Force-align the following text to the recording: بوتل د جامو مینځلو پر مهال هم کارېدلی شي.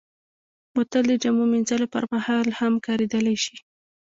بوتل 0.73 1.03
د 1.09 1.13
جامو 1.23 1.45
مینځلو 1.51 1.87
پر 1.93 2.03
مهال 2.13 2.47
هم 2.59 2.73
کارېدلی 2.85 3.35
شي. 3.43 3.55